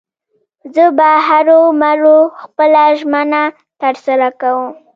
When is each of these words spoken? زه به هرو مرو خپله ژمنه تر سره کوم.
زه 0.73 0.85
به 0.97 1.07
هرو 1.27 1.59
مرو 1.81 2.17
خپله 2.41 2.83
ژمنه 2.99 3.43
تر 3.79 3.93
سره 4.05 4.27
کوم. 4.41 4.69